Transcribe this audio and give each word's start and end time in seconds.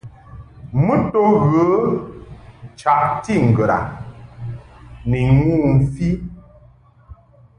Mɨ 0.85 0.95
to 1.11 1.21
ghə 1.51 1.65
chaʼti 2.79 3.33
ŋgəd 3.49 3.71
a 3.77 3.79
ni 5.09 5.19
ŋu 5.39 5.49
mfi. 5.77 6.07